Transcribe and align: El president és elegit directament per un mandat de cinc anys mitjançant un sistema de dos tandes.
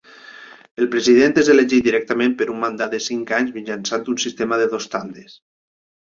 El 0.83 0.87
president 0.93 1.35
és 1.41 1.49
elegit 1.55 1.83
directament 1.87 2.33
per 2.39 2.47
un 2.53 2.57
mandat 2.63 2.93
de 2.95 2.99
cinc 3.07 3.33
anys 3.41 3.51
mitjançant 3.59 4.09
un 4.15 4.17
sistema 4.23 4.59
de 4.63 4.67
dos 4.73 4.89
tandes. 4.95 5.37